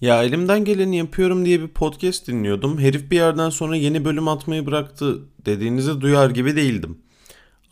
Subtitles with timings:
[0.00, 2.78] Ya elimden geleni yapıyorum diye bir podcast dinliyordum.
[2.78, 6.98] Herif bir yerden sonra yeni bölüm atmayı bıraktı dediğinizi duyar gibi değildim.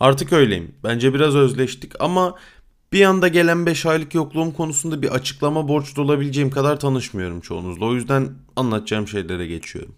[0.01, 0.75] Artık öyleyim.
[0.85, 2.35] Bence biraz özleştik ama
[2.93, 7.87] bir anda gelen 5 aylık yokluğum konusunda bir açıklama borçlu olabileceğim kadar tanışmıyorum çoğunuzla.
[7.87, 9.95] O yüzden anlatacağım şeylere geçiyorum.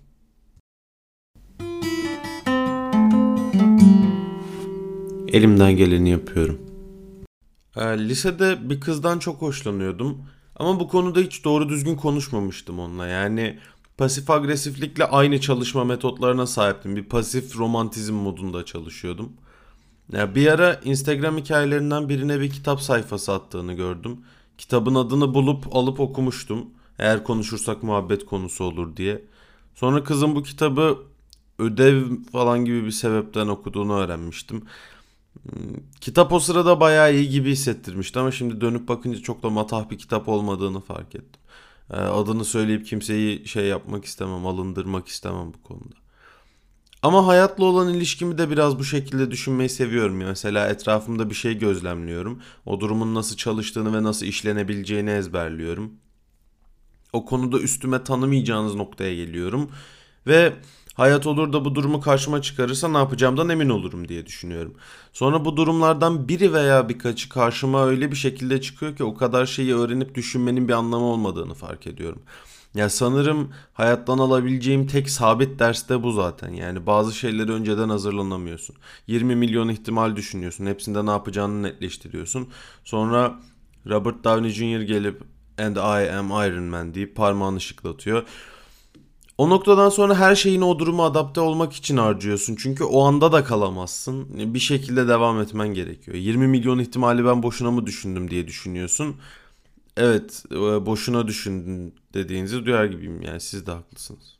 [5.28, 6.60] Elimden geleni yapıyorum.
[7.76, 10.18] Ee, lisede bir kızdan çok hoşlanıyordum.
[10.56, 13.06] Ama bu konuda hiç doğru düzgün konuşmamıştım onunla.
[13.06, 13.58] Yani
[13.98, 16.96] pasif agresiflikle aynı çalışma metotlarına sahiptim.
[16.96, 19.32] Bir pasif romantizm modunda çalışıyordum.
[20.12, 24.18] Ya bir ara Instagram hikayelerinden birine bir kitap sayfası attığını gördüm.
[24.58, 26.66] Kitabın adını bulup alıp okumuştum.
[26.98, 29.24] Eğer konuşursak muhabbet konusu olur diye.
[29.74, 30.98] Sonra kızın bu kitabı
[31.58, 34.62] ödev falan gibi bir sebepten okuduğunu öğrenmiştim.
[36.00, 39.98] Kitap o sırada bayağı iyi gibi hissettirmişti ama şimdi dönüp bakınca çok da matah bir
[39.98, 41.42] kitap olmadığını fark ettim.
[41.90, 45.94] Ee, adını söyleyip kimseyi şey yapmak istemem, alındırmak istemem bu konuda.
[47.02, 50.16] Ama hayatla olan ilişkimi de biraz bu şekilde düşünmeyi seviyorum.
[50.16, 52.42] Mesela etrafımda bir şey gözlemliyorum.
[52.66, 55.92] O durumun nasıl çalıştığını ve nasıl işlenebileceğini ezberliyorum.
[57.12, 59.70] O konuda üstüme tanımayacağınız noktaya geliyorum.
[60.26, 60.52] Ve
[60.96, 64.74] Hayat olur da bu durumu karşıma çıkarırsa ne yapacağımdan emin olurum diye düşünüyorum.
[65.12, 69.74] Sonra bu durumlardan biri veya birkaçı karşıma öyle bir şekilde çıkıyor ki o kadar şeyi
[69.74, 72.22] öğrenip düşünmenin bir anlamı olmadığını fark ediyorum.
[72.74, 76.52] Ya sanırım hayattan alabileceğim tek sabit ders de bu zaten.
[76.52, 78.76] Yani bazı şeyleri önceden hazırlanamıyorsun.
[79.06, 80.66] 20 milyon ihtimal düşünüyorsun.
[80.66, 82.48] Hepsinde ne yapacağını netleştiriyorsun.
[82.84, 83.38] Sonra
[83.88, 84.80] Robert Downey Jr.
[84.80, 85.22] gelip
[85.58, 88.22] and I am Iron Man deyip parmağını şıklatıyor.
[89.38, 92.56] O noktadan sonra her şeyini o duruma adapte olmak için harcıyorsun.
[92.58, 94.54] Çünkü o anda da kalamazsın.
[94.54, 96.16] Bir şekilde devam etmen gerekiyor.
[96.16, 99.16] 20 milyon ihtimali ben boşuna mı düşündüm diye düşünüyorsun.
[99.96, 103.22] Evet e, boşuna düşündün dediğinizi duyar gibiyim.
[103.22, 104.36] Yani siz de haklısınız.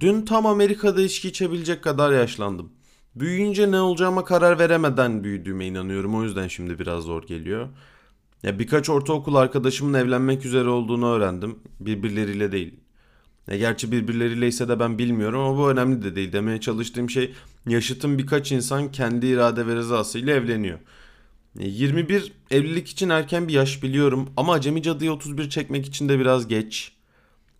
[0.00, 2.72] Dün tam Amerika'da içki içebilecek kadar yaşlandım.
[3.14, 6.14] Büyüyünce ne olacağıma karar veremeden büyüdüğüme inanıyorum.
[6.14, 7.68] O yüzden şimdi biraz zor geliyor.
[8.42, 11.58] Ya birkaç ortaokul arkadaşımın evlenmek üzere olduğunu öğrendim.
[11.80, 12.74] Birbirleriyle değil.
[13.48, 16.32] Ya gerçi birbirleriyle ise de ben bilmiyorum ama bu önemli de değil.
[16.32, 17.34] Demeye çalıştığım şey
[17.68, 20.78] yaşıtım birkaç insan kendi irade ve rızasıyla evleniyor.
[21.58, 26.48] 21 evlilik için erken bir yaş biliyorum ama acemi cadıya 31 çekmek için de biraz
[26.48, 26.92] geç.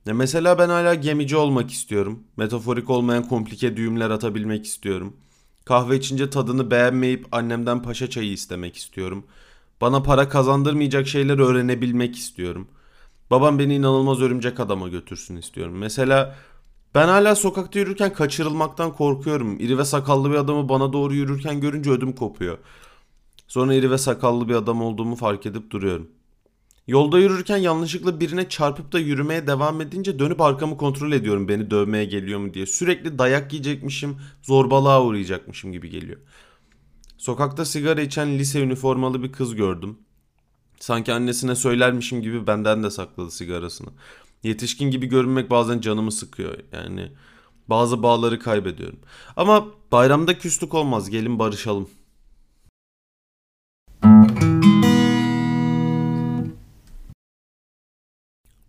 [0.07, 2.23] Ya mesela ben hala gemici olmak istiyorum.
[2.37, 5.17] Metaforik olmayan komplike düğümler atabilmek istiyorum.
[5.65, 9.25] Kahve içince tadını beğenmeyip annemden paşa çayı istemek istiyorum.''
[9.81, 12.69] Bana para kazandırmayacak şeyler öğrenebilmek istiyorum.
[13.31, 15.75] Babam beni inanılmaz örümcek adama götürsün istiyorum.
[15.79, 16.37] Mesela
[16.95, 19.61] ben hala sokakta yürürken kaçırılmaktan korkuyorum.
[19.61, 22.59] İri ve sakallı bir adamı bana doğru yürürken görünce ödüm kopuyor.
[23.49, 26.09] Sonra iri ve sakallı bir adam olduğumu fark edip duruyorum.
[26.87, 32.05] Yolda yürürken yanlışlıkla birine çarpıp da yürümeye devam edince dönüp arkamı kontrol ediyorum beni dövmeye
[32.05, 32.67] geliyor mu diye.
[32.67, 36.19] Sürekli dayak yiyecekmişim, zorbalığa uğrayacakmışım gibi geliyor.
[37.21, 39.99] Sokakta sigara içen lise üniformalı bir kız gördüm.
[40.79, 43.89] Sanki annesine söylermişim gibi benden de sakladı sigarasını.
[44.43, 46.59] Yetişkin gibi görünmek bazen canımı sıkıyor.
[46.73, 47.13] Yani
[47.69, 48.99] bazı bağları kaybediyorum.
[49.37, 51.11] Ama bayramda küslük olmaz.
[51.11, 51.91] Gelin barışalım.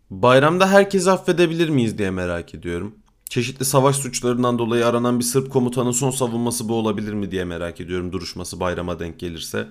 [0.10, 2.96] Bayramda herkesi affedebilir miyiz diye merak ediyorum.
[3.32, 7.82] Çeşitli savaş suçlarından dolayı aranan bir Sırp komutanın son savunması bu olabilir mi diye merak
[7.82, 9.68] ediyorum duruşması bayrama denk gelirse.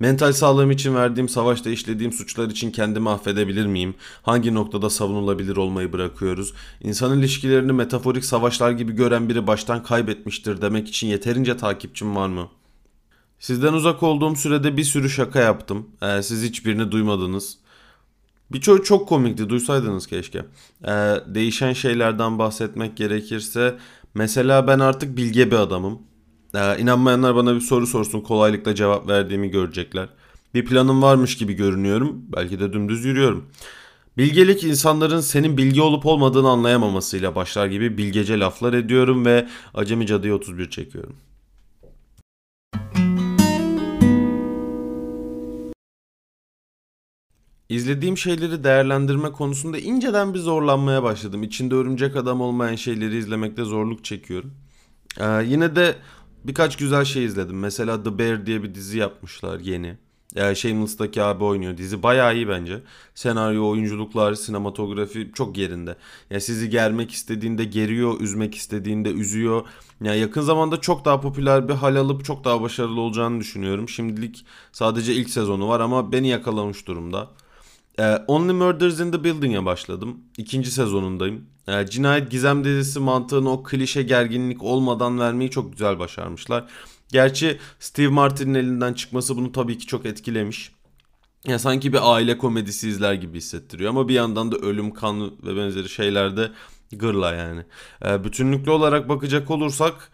[0.00, 3.94] Mental sağlığım için verdiğim savaşta işlediğim suçlar için kendimi affedebilir miyim?
[4.22, 6.52] Hangi noktada savunulabilir olmayı bırakıyoruz?
[6.80, 12.48] İnsan ilişkilerini metaforik savaşlar gibi gören biri baştan kaybetmiştir demek için yeterince takipçim var mı?
[13.38, 15.86] Sizden uzak olduğum sürede bir sürü şaka yaptım.
[16.02, 17.58] Ee, siz hiçbirini duymadınız.
[18.52, 20.38] Birçoğu çok komikti duysaydınız keşke.
[20.84, 23.78] Ee, değişen şeylerden bahsetmek gerekirse
[24.14, 25.98] mesela ben artık bilge bir adamım.
[26.54, 30.08] Ee, inanmayanlar bana bir soru sorsun kolaylıkla cevap verdiğimi görecekler.
[30.54, 32.22] Bir planım varmış gibi görünüyorum.
[32.36, 33.44] Belki de dümdüz yürüyorum.
[34.18, 40.34] Bilgelik insanların senin bilgi olup olmadığını anlayamamasıyla başlar gibi bilgece laflar ediyorum ve acemi cadıya
[40.34, 41.16] 31 çekiyorum.
[47.68, 51.42] İzlediğim şeyleri değerlendirme konusunda inceden bir zorlanmaya başladım.
[51.42, 54.54] İçinde örümcek adam olmayan şeyleri izlemekte zorluk çekiyorum.
[55.20, 55.96] Ee, yine de
[56.44, 57.58] birkaç güzel şey izledim.
[57.58, 59.96] Mesela The Bear diye bir dizi yapmışlar yeni.
[60.34, 61.76] Yani Shameless'taki abi oynuyor.
[61.76, 62.82] Dizi bayağı iyi bence.
[63.14, 65.96] Senaryo, oyunculuklar, sinematografi çok yerinde.
[66.30, 69.66] Yani sizi germek istediğinde geriyor, üzmek istediğinde üzüyor.
[70.00, 73.88] Yani yakın zamanda çok daha popüler bir hal alıp çok daha başarılı olacağını düşünüyorum.
[73.88, 77.28] Şimdilik sadece ilk sezonu var ama beni yakalamış durumda.
[77.98, 80.20] Ee, Only Murders in the Building'e başladım.
[80.38, 81.46] İkinci sezonundayım.
[81.68, 86.64] Ee, cinayet gizem dizisi mantığını o klişe gerginlik olmadan vermeyi çok güzel başarmışlar.
[87.12, 90.72] Gerçi Steve Martin'in elinden çıkması bunu tabii ki çok etkilemiş.
[91.46, 95.56] Ya sanki bir aile komedisi izler gibi hissettiriyor ama bir yandan da ölüm, kan ve
[95.56, 96.50] benzeri şeylerde
[96.92, 97.64] gırla yani.
[98.04, 100.10] Ee, bütünlüklü olarak bakacak olursak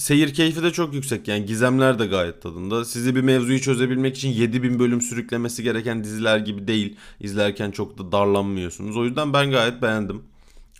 [0.00, 2.84] seyir keyfi de çok yüksek yani gizemler de gayet tadında.
[2.84, 6.96] Sizi bir mevzuyu çözebilmek için 7000 bölüm sürüklemesi gereken diziler gibi değil.
[7.20, 8.96] İzlerken çok da darlanmıyorsunuz.
[8.96, 10.22] O yüzden ben gayet beğendim.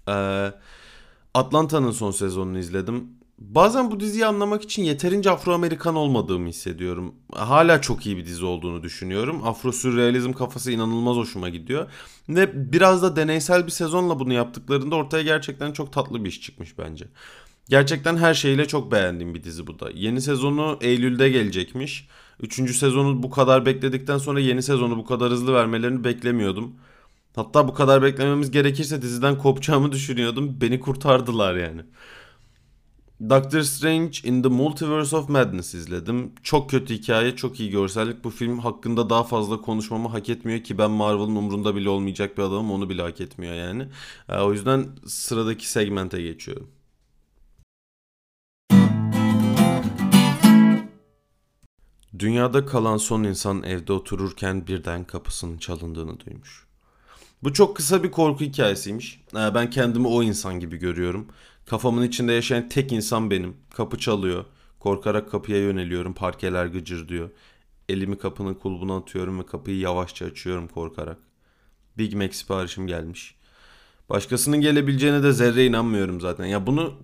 [0.08, 0.52] Ee,
[1.34, 3.08] Atlanta'nın son sezonunu izledim.
[3.38, 7.14] Bazen bu diziyi anlamak için yeterince Afro-Amerikan olmadığımı hissediyorum.
[7.34, 9.42] Hala çok iyi bir dizi olduğunu düşünüyorum.
[9.44, 11.90] Afro-sürrealizm kafası inanılmaz hoşuma gidiyor.
[12.28, 16.78] Ve biraz da deneysel bir sezonla bunu yaptıklarında ortaya gerçekten çok tatlı bir iş çıkmış
[16.78, 17.06] bence.
[17.68, 19.90] Gerçekten her şeyle çok beğendiğim bir dizi bu da.
[19.94, 22.08] Yeni sezonu Eylül'de gelecekmiş.
[22.40, 26.74] Üçüncü sezonu bu kadar bekledikten sonra yeni sezonu bu kadar hızlı vermelerini beklemiyordum.
[27.36, 30.56] Hatta bu kadar beklememiz gerekirse diziden kopacağımı düşünüyordum.
[30.60, 31.82] Beni kurtardılar yani.
[33.28, 36.32] Doctor Strange in the Multiverse of Madness izledim.
[36.42, 38.24] Çok kötü hikaye, çok iyi görsellik.
[38.24, 42.42] Bu film hakkında daha fazla konuşmamı hak etmiyor ki ben Marvel'ın umrunda bile olmayacak bir
[42.42, 42.70] adamım.
[42.70, 43.88] Onu bile hak etmiyor yani.
[44.28, 46.68] Ee, o yüzden sıradaki segmente geçiyorum.
[52.18, 56.66] Dünyada kalan son insan evde otururken birden kapısının çalındığını duymuş.
[57.42, 59.20] Bu çok kısa bir korku hikayesiymiş.
[59.34, 61.28] Ee, ben kendimi o insan gibi görüyorum.
[61.66, 63.56] Kafamın içinde yaşayan tek insan benim.
[63.74, 64.44] Kapı çalıyor.
[64.80, 66.14] Korkarak kapıya yöneliyorum.
[66.14, 67.30] Parkeler gıcır diyor.
[67.88, 71.18] Elimi kapının kulbuna atıyorum ve kapıyı yavaşça açıyorum korkarak.
[71.98, 73.34] Big Mac siparişim gelmiş.
[74.08, 76.44] Başkasının gelebileceğine de zerre inanmıyorum zaten.
[76.44, 76.94] Ya bunu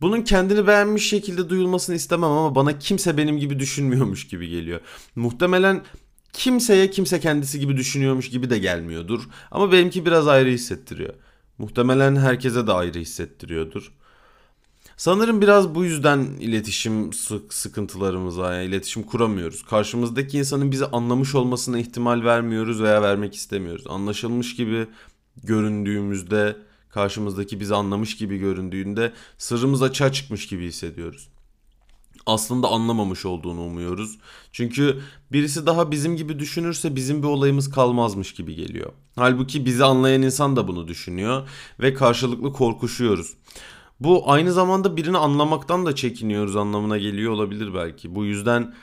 [0.00, 4.80] bunun kendini beğenmiş şekilde duyulmasını istemem ama bana kimse benim gibi düşünmüyormuş gibi geliyor.
[5.16, 5.84] Muhtemelen
[6.32, 9.28] kimseye kimse kendisi gibi düşünüyormuş gibi de gelmiyordur.
[9.50, 11.14] Ama benimki biraz ayrı hissettiriyor.
[11.58, 13.92] Muhtemelen herkese de ayrı hissettiriyordur.
[14.96, 19.62] Sanırım biraz bu yüzden iletişim sık sıkıntılarımıza, yani iletişim kuramıyoruz.
[19.64, 23.84] Karşımızdaki insanın bizi anlamış olmasına ihtimal vermiyoruz veya vermek istemiyoruz.
[23.88, 24.86] Anlaşılmış gibi
[25.44, 26.56] göründüğümüzde,
[26.98, 31.28] karşımızdaki bizi anlamış gibi göründüğünde sırrımız açığa çıkmış gibi hissediyoruz
[32.26, 34.18] aslında anlamamış olduğunu umuyoruz.
[34.52, 35.00] Çünkü
[35.32, 38.92] birisi daha bizim gibi düşünürse bizim bir olayımız kalmazmış gibi geliyor.
[39.16, 41.48] Halbuki bizi anlayan insan da bunu düşünüyor
[41.80, 43.34] ve karşılıklı korkuşuyoruz.
[44.00, 48.14] Bu aynı zamanda birini anlamaktan da çekiniyoruz anlamına geliyor olabilir belki.
[48.14, 48.74] Bu yüzden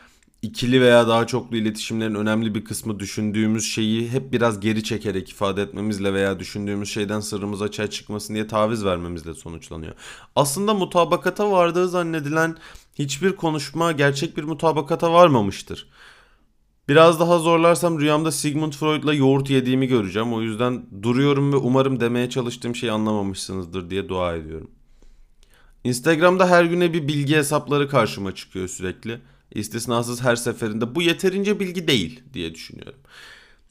[0.46, 5.62] ikili veya daha çoklu iletişimlerin önemli bir kısmı düşündüğümüz şeyi hep biraz geri çekerek ifade
[5.62, 9.94] etmemizle veya düşündüğümüz şeyden sırrımız açığa çıkmasın diye taviz vermemizle sonuçlanıyor.
[10.36, 12.58] Aslında mutabakata vardığı zannedilen
[12.96, 15.88] hiçbir konuşma gerçek bir mutabakata varmamıştır.
[16.90, 20.34] Biraz daha zorlarsam rüyamda Sigmund Freud'la yoğurt yediğimi göreceğim.
[20.34, 24.72] O yüzden duruyorum ve umarım demeye çalıştığım şeyi anlamamışsınızdır diye dua ediyorum.
[25.84, 29.22] Instagram'da her güne bir bilgi hesapları karşıma çıkıyor sürekli.
[29.52, 33.00] İstisnasız her seferinde bu yeterince bilgi değil diye düşünüyorum.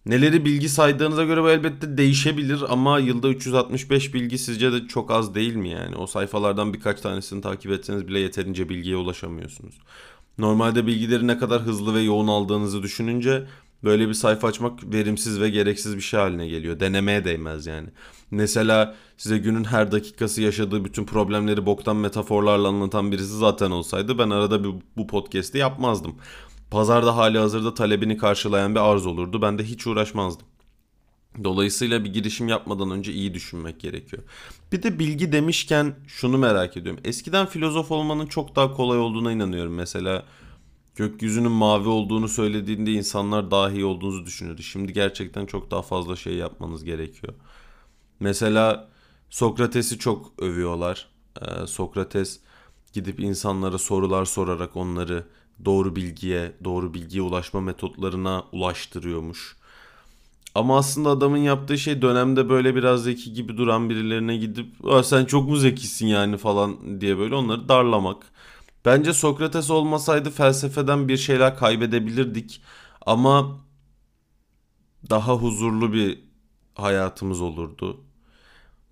[0.07, 5.35] Neleri bilgi saydığınıza göre bu elbette değişebilir ama yılda 365 bilgi sizce de çok az
[5.35, 5.97] değil mi yani?
[5.97, 9.75] O sayfalardan birkaç tanesini takip etseniz bile yeterince bilgiye ulaşamıyorsunuz.
[10.39, 13.47] Normalde bilgileri ne kadar hızlı ve yoğun aldığınızı düşününce
[13.85, 16.81] böyle bir sayfa açmak verimsiz ve gereksiz bir şey haline geliyor.
[16.81, 17.89] Denemeye değmez yani.
[18.31, 24.31] Mesela size günün her dakikası yaşadığı bütün problemleri boktan metaforlarla anlatan birisi zaten olsaydı ben
[24.31, 26.17] arada bir, bu podcast'i yapmazdım.
[26.71, 29.43] Pazarda hali hazırda talebini karşılayan bir arz olurdu.
[29.43, 30.47] Ben de hiç uğraşmazdım.
[31.45, 34.23] Dolayısıyla bir girişim yapmadan önce iyi düşünmek gerekiyor.
[34.73, 37.01] Bir de bilgi demişken şunu merak ediyorum.
[37.05, 39.75] Eskiden filozof olmanın çok daha kolay olduğuna inanıyorum.
[39.75, 40.25] Mesela
[40.97, 44.63] gökyüzünün mavi olduğunu söylediğinde insanlar daha iyi olduğunuzu düşünüyordu.
[44.63, 47.35] Şimdi gerçekten çok daha fazla şey yapmanız gerekiyor.
[48.21, 48.89] Mesela
[49.31, 51.09] Sokrates'i çok övüyorlar.
[51.41, 52.41] Ee, Sokrates
[52.93, 55.25] gidip insanlara sorular sorarak onları
[55.65, 59.57] doğru bilgiye, doğru bilgiye ulaşma metotlarına ulaştırıyormuş.
[60.55, 64.67] Ama aslında adamın yaptığı şey dönemde böyle biraz zeki gibi duran birilerine gidip
[65.05, 68.27] sen çok mu zekisin yani falan diye böyle onları darlamak.
[68.85, 72.63] Bence Sokrates olmasaydı felsefeden bir şeyler kaybedebilirdik
[73.07, 73.61] ama
[75.11, 76.19] daha huzurlu bir
[76.75, 78.01] hayatımız olurdu.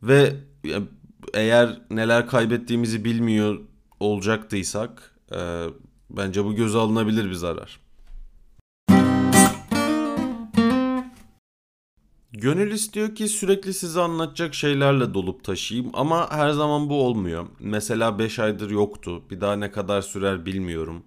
[0.02, 0.37] Ve
[1.34, 3.61] eğer neler kaybettiğimizi bilmiyor
[4.00, 5.66] olacaktıysak e,
[6.11, 7.80] bence bu göze alınabilir bir zarar.
[12.32, 17.46] Gönül istiyor ki sürekli size anlatacak şeylerle dolup taşıyayım ama her zaman bu olmuyor.
[17.60, 19.22] Mesela 5 aydır yoktu.
[19.30, 21.02] Bir daha ne kadar sürer bilmiyorum.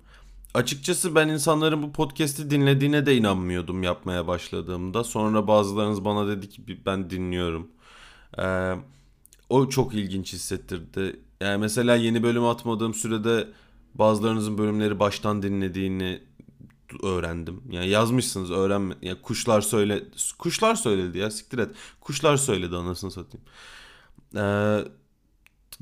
[0.53, 5.03] Açıkçası ben insanların bu podcast'i dinlediğine de inanmıyordum yapmaya başladığımda.
[5.03, 7.67] Sonra bazılarınız bana dedi ki ben dinliyorum.
[8.39, 8.73] Ee,
[9.49, 11.19] o çok ilginç hissettirdi.
[11.41, 13.47] Yani mesela yeni bölüm atmadığım sürede
[13.95, 16.21] bazılarınızın bölümleri baştan dinlediğini
[17.03, 17.61] öğrendim.
[17.69, 18.95] Yani yazmışsınız öğrenme.
[19.01, 20.03] Ya kuşlar söyle
[20.39, 21.69] kuşlar söyledi ya siktir et.
[22.01, 23.45] Kuşlar söyledi anasını satayım.
[24.35, 24.85] Ee,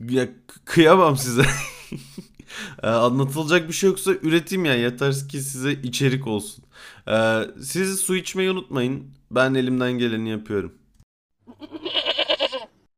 [0.10, 0.29] ya
[0.65, 1.43] kıyamam size.
[2.83, 6.63] ee, anlatılacak bir şey yoksa üreteyim ya yeter ki size içerik olsun.
[7.07, 9.07] Ee, siz su içmeyi unutmayın.
[9.31, 10.74] Ben elimden geleni yapıyorum.